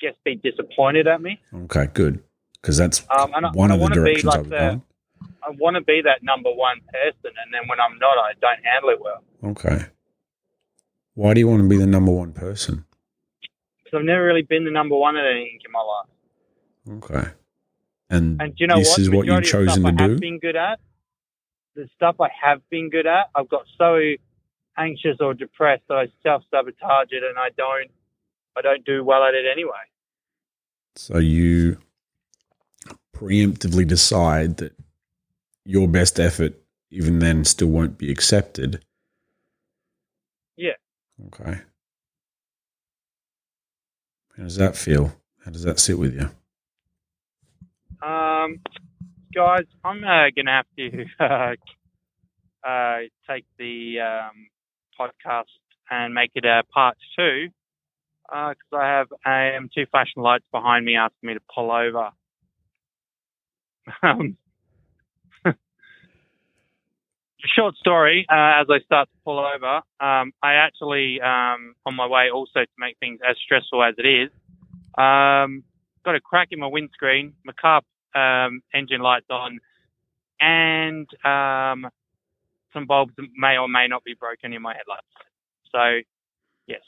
guess, 0.00 0.14
be 0.24 0.36
disappointed 0.36 1.06
at 1.06 1.20
me. 1.20 1.40
Okay, 1.54 1.88
good. 1.92 2.22
Because 2.60 2.76
that's 2.76 3.06
Um, 3.10 3.32
and 3.34 3.46
I- 3.46 3.50
one 3.52 3.70
I 3.70 3.74
of 3.74 3.80
the 3.80 3.82
wanna 3.82 3.94
be 3.96 4.00
directions 4.00 4.24
like 4.24 4.38
I've 4.40 4.48
the-. 4.48 4.80
I 5.42 5.50
want 5.50 5.74
to 5.76 5.80
be 5.80 6.00
that 6.02 6.22
number 6.22 6.50
one 6.52 6.80
person, 6.92 7.32
and 7.42 7.52
then 7.54 7.66
when 7.68 7.80
I'm 7.80 7.98
not, 7.98 8.18
I 8.18 8.32
don't 8.40 8.64
handle 8.64 8.90
it 8.90 9.00
well. 9.00 9.24
Okay. 9.44 9.86
Why 11.14 11.34
do 11.34 11.40
you 11.40 11.48
want 11.48 11.62
to 11.62 11.68
be 11.68 11.76
the 11.76 11.86
number 11.86 12.12
one 12.12 12.32
person? 12.32 12.84
Because 13.82 13.98
I've 13.98 14.04
never 14.04 14.24
really 14.24 14.42
been 14.42 14.64
the 14.64 14.70
number 14.70 14.94
one 14.96 15.16
at 15.16 15.24
anything 15.24 15.58
in 15.64 15.72
my 15.72 15.80
life. 15.80 17.04
Okay. 17.04 17.30
And, 18.10 18.40
And 18.40 18.54
do 18.54 18.64
you 18.64 18.66
know 18.66 18.76
this 18.78 18.90
what? 18.90 18.98
is 18.98 19.10
what 19.10 19.26
you've 19.26 19.44
chosen 19.44 19.82
to 19.82 19.88
I 19.88 19.92
do? 19.92 20.10
have 20.10 20.20
been 20.20 20.38
good 20.38 20.56
at, 20.56 20.80
the 21.74 21.88
stuff 21.96 22.16
I 22.20 22.28
have 22.42 22.60
been 22.70 22.90
good 22.90 23.06
at, 23.06 23.30
I've 23.34 23.48
got 23.48 23.64
so 23.76 23.98
anxious 24.76 25.16
or 25.20 25.34
depressed 25.34 25.84
that 25.88 25.96
I 25.98 26.08
self 26.22 26.42
sabotage 26.50 27.08
it, 27.12 27.22
and 27.24 27.38
I 27.38 27.50
don't, 27.56 27.90
I 28.56 28.60
don't 28.60 28.84
do 28.84 29.04
well 29.04 29.24
at 29.24 29.34
it 29.34 29.44
anyway. 29.50 29.72
So 30.96 31.18
you 31.18 31.78
preemptively 33.16 33.86
decide 33.86 34.56
that 34.58 34.72
your 35.64 35.86
best 35.86 36.18
effort, 36.18 36.54
even 36.90 37.18
then, 37.18 37.44
still 37.44 37.68
won't 37.68 37.98
be 37.98 38.10
accepted. 38.10 38.82
Yeah. 40.56 40.72
Okay. 41.26 41.60
How 44.36 44.44
does 44.44 44.56
that 44.56 44.76
feel? 44.76 45.12
How 45.44 45.50
does 45.50 45.62
that 45.64 45.78
sit 45.78 45.98
with 45.98 46.14
you? 46.14 46.30
Um, 48.06 48.60
guys, 49.34 49.66
I'm 49.84 50.02
uh, 50.04 50.30
gonna 50.36 50.50
have 50.52 50.66
to 50.78 51.04
uh, 51.20 51.54
uh, 52.68 52.98
take 53.28 53.44
the 53.58 54.00
um, 54.00 54.48
podcast 54.98 55.44
and 55.90 56.14
make 56.14 56.30
it 56.34 56.44
a 56.44 56.62
part 56.72 56.96
two 57.16 57.48
because 58.28 58.56
I 58.72 58.86
have 58.86 59.08
um, 59.24 59.70
two 59.74 59.86
flashing 59.90 60.22
lights 60.22 60.44
behind 60.52 60.84
me 60.84 60.96
asking 60.96 61.26
me 61.28 61.34
to 61.34 61.40
pull 61.54 61.70
over. 61.70 62.10
Um, 64.02 64.36
short 67.56 67.74
story. 67.76 68.26
Uh, 68.30 68.60
as 68.60 68.66
I 68.68 68.80
start 68.84 69.08
to 69.08 69.16
pull 69.24 69.38
over, 69.38 69.76
um, 69.98 70.32
I 70.42 70.54
actually, 70.56 71.22
um, 71.22 71.74
on 71.86 71.94
my 71.94 72.06
way, 72.06 72.28
also 72.30 72.60
to 72.60 72.68
make 72.78 72.98
things 72.98 73.20
as 73.26 73.36
stressful 73.42 73.82
as 73.82 73.94
it 73.96 74.06
is, 74.06 74.30
um, 74.98 75.64
got 76.04 76.16
a 76.16 76.20
crack 76.20 76.48
in 76.50 76.58
my 76.58 76.66
windscreen. 76.66 77.32
My 77.46 77.54
car 77.58 77.80
um, 78.14 78.60
engine 78.74 79.00
lights 79.00 79.30
on, 79.30 79.58
and 80.38 81.08
some 82.74 82.86
bulbs 82.86 83.14
may 83.34 83.56
or 83.56 83.68
may 83.68 83.86
not 83.88 84.04
be 84.04 84.14
broken 84.14 84.52
in 84.52 84.60
my 84.60 84.74
headlights. 84.74 85.06
So, 85.72 86.00
yes. 86.66 86.82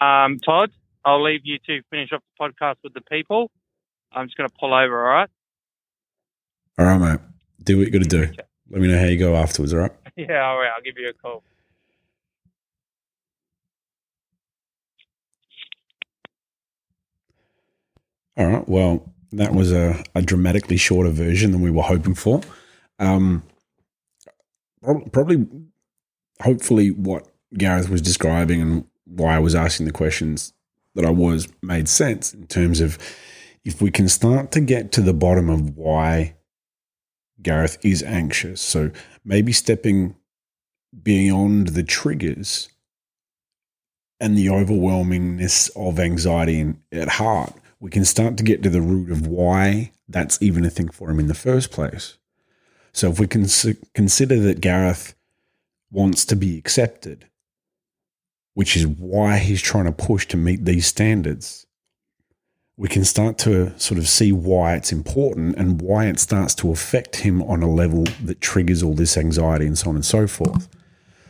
Um, 0.00 0.38
Todd, 0.44 0.70
I'll 1.06 1.22
leave 1.22 1.42
you 1.44 1.58
to 1.66 1.82
finish 1.88 2.10
off 2.12 2.20
the 2.36 2.44
podcast 2.44 2.76
with 2.82 2.92
the 2.92 3.00
people. 3.00 3.48
I'm 4.12 4.26
just 4.26 4.36
going 4.36 4.48
to 4.48 4.54
pull 4.58 4.74
over, 4.74 5.06
all 5.06 5.14
right? 5.14 5.28
All 6.78 6.84
right, 6.86 6.98
mate. 6.98 7.20
Do 7.62 7.78
what 7.78 7.86
you 7.86 7.92
got 7.92 8.02
to 8.02 8.26
do. 8.26 8.32
Let 8.70 8.80
me 8.82 8.88
know 8.88 8.98
how 8.98 9.04
you 9.06 9.16
go 9.16 9.36
afterwards, 9.36 9.72
all 9.72 9.80
right? 9.80 9.92
Yeah, 10.16 10.46
all 10.46 10.56
right. 10.56 10.70
I'll 10.74 10.82
give 10.82 10.94
you 10.96 11.10
a 11.10 11.12
call. 11.12 11.42
All 18.38 18.46
right. 18.46 18.66
Well, 18.66 19.12
that 19.32 19.52
was 19.52 19.72
a, 19.72 20.02
a 20.14 20.22
dramatically 20.22 20.78
shorter 20.78 21.10
version 21.10 21.52
than 21.52 21.60
we 21.60 21.70
were 21.70 21.82
hoping 21.82 22.14
for. 22.14 22.40
Um, 22.98 23.42
probably, 25.12 25.46
hopefully, 26.40 26.92
what 26.92 27.28
Gareth 27.52 27.90
was 27.90 28.00
describing 28.00 28.62
and 28.62 28.86
why 29.04 29.36
I 29.36 29.38
was 29.38 29.54
asking 29.54 29.84
the 29.84 29.92
questions 29.92 30.54
that 30.96 31.04
I 31.04 31.10
was 31.10 31.46
made 31.62 31.88
sense 31.88 32.34
in 32.34 32.46
terms 32.46 32.80
of 32.80 32.98
if 33.64 33.80
we 33.80 33.90
can 33.90 34.08
start 34.08 34.50
to 34.52 34.60
get 34.60 34.92
to 34.92 35.02
the 35.02 35.12
bottom 35.12 35.48
of 35.48 35.76
why 35.76 36.34
Gareth 37.42 37.78
is 37.84 38.02
anxious. 38.02 38.60
So 38.60 38.90
maybe 39.24 39.52
stepping 39.52 40.16
beyond 41.02 41.68
the 41.68 41.82
triggers 41.82 42.70
and 44.18 44.36
the 44.36 44.46
overwhelmingness 44.46 45.70
of 45.76 46.00
anxiety 46.00 46.74
at 46.90 47.08
heart, 47.08 47.52
we 47.78 47.90
can 47.90 48.06
start 48.06 48.38
to 48.38 48.42
get 48.42 48.62
to 48.62 48.70
the 48.70 48.80
root 48.80 49.10
of 49.10 49.26
why 49.26 49.92
that's 50.08 50.40
even 50.40 50.64
a 50.64 50.70
thing 50.70 50.88
for 50.88 51.10
him 51.10 51.20
in 51.20 51.26
the 51.26 51.34
first 51.34 51.70
place. 51.70 52.16
So 52.92 53.10
if 53.10 53.20
we 53.20 53.26
can 53.26 53.46
consider 53.94 54.40
that 54.40 54.62
Gareth 54.62 55.14
wants 55.90 56.24
to 56.24 56.36
be 56.36 56.56
accepted, 56.56 57.26
which 58.56 58.74
is 58.74 58.86
why 58.86 59.36
he's 59.36 59.60
trying 59.60 59.84
to 59.84 59.92
push 59.92 60.26
to 60.26 60.34
meet 60.34 60.64
these 60.64 60.86
standards, 60.86 61.66
we 62.78 62.88
can 62.88 63.04
start 63.04 63.36
to 63.36 63.78
sort 63.78 63.98
of 63.98 64.08
see 64.08 64.32
why 64.32 64.74
it's 64.74 64.90
important 64.90 65.54
and 65.56 65.82
why 65.82 66.06
it 66.06 66.18
starts 66.18 66.54
to 66.54 66.70
affect 66.70 67.16
him 67.16 67.42
on 67.42 67.62
a 67.62 67.70
level 67.70 68.04
that 68.24 68.40
triggers 68.40 68.82
all 68.82 68.94
this 68.94 69.18
anxiety 69.18 69.66
and 69.66 69.76
so 69.76 69.90
on 69.90 69.94
and 69.94 70.06
so 70.06 70.26
forth. 70.26 70.70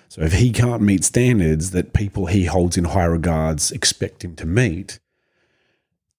So 0.09 0.23
if 0.23 0.35
he 0.35 0.53
can't 0.53 0.83
meet 0.83 1.03
standards 1.03 1.73
that 1.73 1.93
people 1.93 2.27
he 2.27 2.45
holds 2.45 2.77
in 2.77 2.85
high 2.85 3.07
regards 3.07 3.73
expect 3.73 4.25
him 4.25 4.37
to 4.37 4.47
meet, 4.47 5.01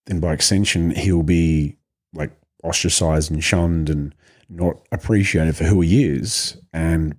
then 0.08 0.20
by 0.20 0.34
extension 0.34 0.92
he'll 0.92 1.24
be 1.24 1.78
like 2.14 2.32
ostracized 2.66 3.32
and 3.32 3.42
shunned 3.42 3.90
and 3.90 4.14
not 4.50 4.86
appreciated 4.92 5.56
for 5.56 5.64
who 5.64 5.80
he 5.80 6.04
is, 6.04 6.58
and 6.74 7.16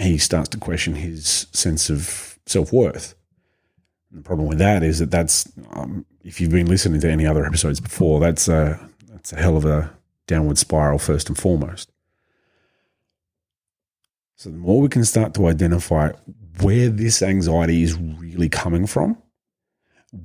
he 0.00 0.18
starts 0.18 0.48
to 0.48 0.58
question 0.58 0.96
his 0.96 1.46
sense 1.52 1.88
of 1.90 2.40
self 2.44 2.72
worth. 4.10 4.22
The 4.22 4.26
problem 4.26 4.48
with 4.48 4.58
that 4.58 4.82
is 4.82 4.98
that 4.98 5.10
that's 5.10 5.50
um, 5.72 6.04
if 6.24 6.40
you've 6.40 6.50
been 6.50 6.66
listening 6.66 7.00
to 7.00 7.10
any 7.10 7.26
other 7.26 7.44
episodes 7.44 7.80
before, 7.80 8.20
that's 8.20 8.48
a 8.48 8.88
that's 9.08 9.32
a 9.32 9.36
hell 9.36 9.56
of 9.56 9.64
a 9.64 9.92
downward 10.26 10.58
spiral 10.58 10.98
first 10.98 11.28
and 11.28 11.38
foremost. 11.38 11.90
So 14.36 14.50
the 14.50 14.56
more 14.56 14.80
we 14.80 14.88
can 14.88 15.04
start 15.04 15.34
to 15.34 15.46
identify 15.46 16.12
where 16.60 16.88
this 16.88 17.22
anxiety 17.22 17.82
is 17.82 17.94
really 17.94 18.48
coming 18.48 18.86
from, 18.86 19.18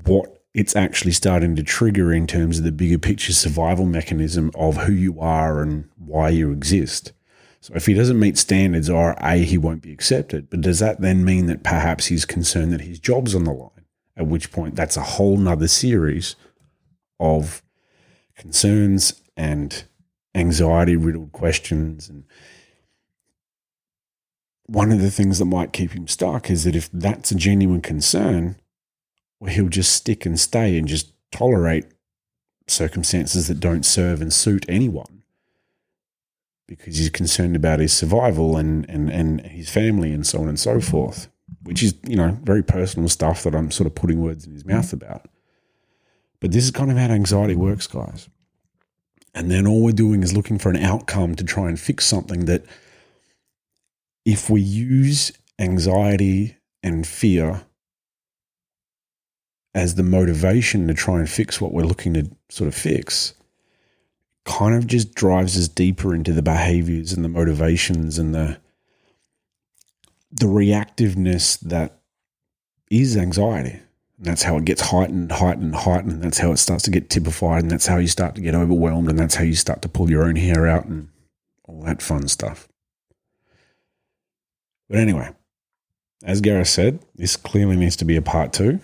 what 0.05 0.41
it's 0.53 0.75
actually 0.75 1.11
starting 1.11 1.55
to 1.57 1.63
trigger 1.63 2.13
in 2.13 2.25
terms 2.25 2.57
of 2.57 2.63
the 2.63 2.71
bigger 2.71 2.97
picture 2.97 3.33
survival 3.33 3.85
mechanism 3.85 4.51
of 4.55 4.77
who 4.77 4.93
you 4.93 5.19
are 5.19 5.61
and 5.61 5.89
why 5.97 6.29
you 6.29 6.53
exist. 6.53 7.11
So 7.59 7.73
if 7.75 7.87
he 7.87 7.93
doesn't 7.93 8.19
meet 8.19 8.37
standards, 8.37 8.89
or 8.89 9.15
A, 9.19 9.43
he 9.43 9.57
won't 9.57 9.81
be 9.81 9.91
accepted, 9.91 10.49
but 10.49 10.61
does 10.61 10.79
that 10.79 11.01
then 11.01 11.25
mean 11.25 11.47
that 11.47 11.63
perhaps 11.63 12.05
he's 12.05 12.23
concerned 12.23 12.71
that 12.71 12.81
his 12.81 12.99
job's 12.99 13.35
on 13.35 13.43
the 13.43 13.51
line? 13.51 13.74
At 14.17 14.27
which 14.27 14.51
point 14.51 14.75
that's 14.75 14.97
a 14.97 15.03
whole 15.03 15.37
nother 15.37 15.67
series 15.67 16.35
of 17.19 17.61
concerns 18.37 19.21
and 19.35 19.83
anxiety 20.33 20.95
riddled 20.95 21.31
questions. 21.31 22.09
And 22.09 22.23
one 24.67 24.91
of 24.91 25.01
the 25.01 25.11
things 25.11 25.39
that 25.39 25.45
might 25.45 25.73
keep 25.73 25.91
him 25.91 26.07
stuck 26.07 26.49
is 26.49 26.63
that 26.63 26.75
if 26.75 26.89
that's 26.91 27.31
a 27.31 27.35
genuine 27.35 27.81
concern, 27.81 28.57
well, 29.39 29.53
he'll 29.53 29.69
just 29.69 29.91
stick 29.91 30.25
and 30.25 30.39
stay 30.39 30.77
and 30.77 30.87
just 30.87 31.11
tolerate 31.31 31.85
circumstances 32.67 33.47
that 33.47 33.59
don't 33.59 33.85
serve 33.85 34.21
and 34.21 34.33
suit 34.33 34.65
anyone 34.67 35.23
because 36.67 36.97
he's 36.97 37.09
concerned 37.09 37.55
about 37.55 37.79
his 37.79 37.93
survival 37.93 38.57
and, 38.57 38.89
and, 38.89 39.09
and 39.11 39.41
his 39.41 39.69
family 39.69 40.11
and 40.11 40.25
so 40.25 40.41
on 40.41 40.49
and 40.49 40.59
so 40.59 40.81
forth, 40.81 41.29
which 41.63 41.83
is, 41.83 41.95
you 42.07 42.15
know, 42.15 42.37
very 42.43 42.63
personal 42.63 43.09
stuff 43.09 43.43
that 43.43 43.55
I'm 43.55 43.71
sort 43.71 43.87
of 43.87 43.95
putting 43.95 44.21
words 44.21 44.45
in 44.45 44.53
his 44.53 44.63
mm-hmm. 44.63 44.77
mouth 44.77 44.93
about. 44.93 45.27
But 46.39 46.51
this 46.51 46.63
is 46.63 46.71
kind 46.71 46.91
of 46.91 46.97
how 46.97 47.07
anxiety 47.07 47.55
works, 47.55 47.87
guys. 47.87 48.29
And 49.33 49.51
then 49.51 49.67
all 49.67 49.83
we're 49.83 49.91
doing 49.91 50.23
is 50.23 50.35
looking 50.35 50.57
for 50.57 50.69
an 50.69 50.77
outcome 50.77 51.35
to 51.35 51.43
try 51.43 51.67
and 51.67 51.79
fix 51.79 52.05
something 52.05 52.45
that 52.45 52.63
if 54.25 54.49
we 54.49 54.61
use 54.61 55.31
anxiety 55.59 56.57
and 56.81 57.05
fear 57.05 57.63
as 59.73 59.95
the 59.95 60.03
motivation 60.03 60.87
to 60.87 60.93
try 60.93 61.19
and 61.19 61.29
fix 61.29 61.59
what 61.59 61.73
we're 61.73 61.83
looking 61.83 62.13
to 62.13 62.29
sort 62.49 62.67
of 62.67 62.73
fix, 62.73 63.33
kind 64.45 64.73
of 64.73 64.87
just 64.87 65.13
drives 65.15 65.57
us 65.57 65.67
deeper 65.67 66.15
into 66.15 66.31
the 66.31 66.41
behaviors 66.41 67.11
and 67.11 67.25
the 67.25 67.29
motivations 67.29 68.17
and 68.17 68.33
the 68.33 68.57
the 70.35 70.47
reactiveness 70.47 71.59
that 71.61 71.99
is 72.91 73.17
anxiety. 73.17 73.79
And 74.17 74.27
that's 74.27 74.43
how 74.43 74.57
it 74.57 74.65
gets 74.65 74.81
heightened, 74.81 75.31
heightened, 75.31 75.75
heightened. 75.75 76.13
And 76.13 76.23
That's 76.23 76.37
how 76.37 76.51
it 76.51 76.57
starts 76.57 76.83
to 76.83 76.91
get 76.91 77.09
typified. 77.09 77.63
And 77.63 77.71
that's 77.71 77.87
how 77.87 77.97
you 77.97 78.07
start 78.07 78.35
to 78.35 78.41
get 78.41 78.55
overwhelmed. 78.55 79.09
And 79.09 79.17
that's 79.17 79.35
how 79.35 79.43
you 79.43 79.55
start 79.55 79.81
to 79.81 79.89
pull 79.89 80.09
your 80.09 80.23
own 80.23 80.35
hair 80.35 80.67
out 80.67 80.85
and 80.85 81.09
all 81.67 81.81
that 81.83 82.01
fun 82.01 82.27
stuff. 82.27 82.67
But 84.89 84.99
anyway, 84.99 85.31
as 86.23 86.41
Gareth 86.41 86.67
said, 86.67 86.99
this 87.15 87.35
clearly 87.35 87.75
needs 87.75 87.95
to 87.97 88.05
be 88.05 88.15
a 88.15 88.21
part 88.21 88.53
two. 88.53 88.79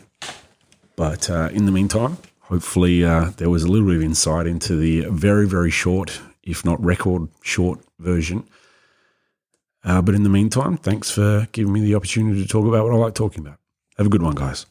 But 0.96 1.30
uh, 1.30 1.50
in 1.54 1.66
the 1.66 1.72
meantime, 1.72 2.18
hopefully 2.42 3.04
uh, 3.04 3.32
there 3.38 3.50
was 3.50 3.64
a 3.64 3.68
little 3.68 3.88
bit 3.88 3.98
of 3.98 4.04
insight 4.04 4.48
into 4.48 4.76
the 4.76 5.06
very, 5.10 5.48
very 5.48 5.72
short, 5.72 6.22
if 6.44 6.66
not 6.66 6.84
record 6.84 7.30
short 7.42 7.80
version. 8.00 8.46
Uh, 9.84 10.02
but 10.02 10.16
in 10.16 10.24
the 10.24 10.30
meantime, 10.30 10.78
thanks 10.78 11.10
for 11.12 11.48
giving 11.52 11.74
me 11.74 11.82
the 11.82 11.96
opportunity 11.96 12.42
to 12.42 12.48
talk 12.48 12.66
about 12.68 12.86
what 12.86 12.94
I 12.94 12.98
like 12.98 13.16
talking 13.16 13.46
about. 13.46 13.58
Have 13.98 14.08
a 14.08 14.10
good 14.10 14.22
one, 14.22 14.36
guys. 14.36 14.66